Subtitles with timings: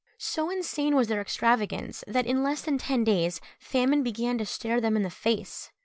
[0.17, 4.81] So insane was their extravagance, that in less than ten days famine began to stare
[4.81, 5.69] them in the face.